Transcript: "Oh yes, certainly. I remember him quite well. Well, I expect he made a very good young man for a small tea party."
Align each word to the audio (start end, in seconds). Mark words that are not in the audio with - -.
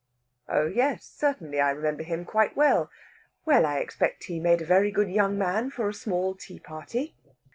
"Oh 0.49 0.65
yes, 0.65 1.05
certainly. 1.05 1.59
I 1.59 1.69
remember 1.69 2.01
him 2.01 2.25
quite 2.25 2.57
well. 2.57 2.89
Well, 3.45 3.67
I 3.67 3.77
expect 3.77 4.23
he 4.23 4.39
made 4.39 4.59
a 4.63 4.65
very 4.65 4.89
good 4.89 5.11
young 5.11 5.37
man 5.37 5.69
for 5.69 5.87
a 5.87 5.93
small 5.93 6.33
tea 6.33 6.57
party." 6.59 7.13